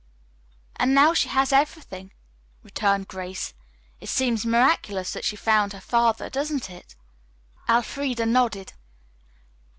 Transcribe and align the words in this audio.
"And 0.77 0.95
now 0.95 1.13
she 1.13 1.29
has 1.29 1.53
everything," 1.53 2.11
returned 2.63 3.07
Grace. 3.07 3.53
"It 3.99 4.09
seems 4.09 4.47
miraculous 4.47 5.13
that 5.13 5.23
she 5.23 5.35
found 5.35 5.73
her 5.73 5.79
father, 5.79 6.27
doesn't 6.27 6.71
it?" 6.71 6.95
Elfreda 7.69 8.25
nodded. 8.25 8.73